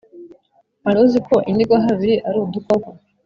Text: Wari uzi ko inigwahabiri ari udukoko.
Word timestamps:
Wari 0.83 0.97
uzi 1.05 1.19
ko 1.27 1.35
inigwahabiri 1.49 2.15
ari 2.27 2.37
udukoko. 2.45 2.89